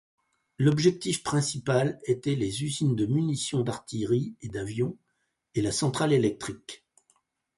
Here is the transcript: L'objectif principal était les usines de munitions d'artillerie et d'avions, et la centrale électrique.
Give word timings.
L'objectif 0.57 1.21
principal 1.21 1.99
était 2.05 2.33
les 2.33 2.63
usines 2.63 2.95
de 2.95 3.05
munitions 3.05 3.61
d'artillerie 3.61 4.33
et 4.41 4.49
d'avions, 4.49 4.97
et 5.53 5.61
la 5.61 5.71
centrale 5.71 6.11
électrique. 6.11 6.83